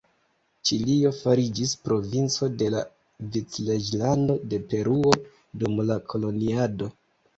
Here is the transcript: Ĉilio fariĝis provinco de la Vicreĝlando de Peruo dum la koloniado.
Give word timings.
Ĉilio 0.67 1.09
fariĝis 1.17 1.73
provinco 1.89 2.49
de 2.61 2.69
la 2.75 2.81
Vicreĝlando 3.35 4.39
de 4.55 4.61
Peruo 4.73 5.15
dum 5.63 5.83
la 5.91 5.99
koloniado. 6.15 6.91